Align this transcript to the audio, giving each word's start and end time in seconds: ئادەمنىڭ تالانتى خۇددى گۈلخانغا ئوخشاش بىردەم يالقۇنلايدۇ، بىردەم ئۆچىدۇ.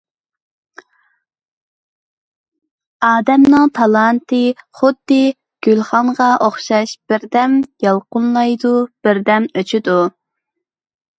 ئادەمنىڭ 3.09 3.67
تالانتى 3.79 4.39
خۇددى 4.81 5.19
گۈلخانغا 5.67 6.31
ئوخشاش 6.47 6.95
بىردەم 7.13 7.59
يالقۇنلايدۇ، 7.89 8.73
بىردەم 9.09 9.47
ئۆچىدۇ. 9.61 9.99